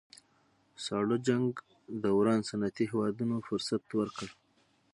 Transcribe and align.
ساړه 0.83 1.17
جنګ 1.27 1.49
دوران 2.03 2.39
صنعتي 2.49 2.85
هېوادونو 2.91 3.35
فرصت 3.47 3.83
ورکړ 3.99 4.29